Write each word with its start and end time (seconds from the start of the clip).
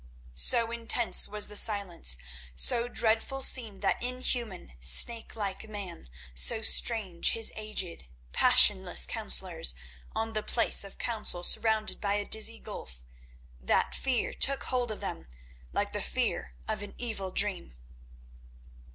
So 0.33 0.71
intense 0.71 1.27
was 1.27 1.47
the 1.47 1.55
silence, 1.55 2.17
so 2.55 2.87
dreadful 2.87 3.43
seemed 3.43 3.83
that 3.83 4.01
inhuman, 4.01 4.73
snake 4.79 5.35
like 5.35 5.69
man, 5.69 6.09
so 6.33 6.63
strange 6.63 7.33
his 7.33 7.51
aged, 7.55 8.07
passionless 8.33 9.05
councillors, 9.05 9.75
and 10.15 10.33
the 10.35 10.41
place 10.41 10.83
of 10.83 10.97
council 10.97 11.43
surrounded 11.43 12.01
by 12.01 12.15
a 12.15 12.25
dizzy 12.25 12.57
gulf, 12.57 13.03
that 13.59 13.93
fear 13.93 14.33
took 14.33 14.63
hold 14.63 14.89
of 14.89 15.01
them 15.01 15.27
like 15.71 15.93
the 15.93 16.01
fear 16.01 16.55
of 16.67 16.81
an 16.81 16.95
evil 16.97 17.29
dream. 17.29 17.77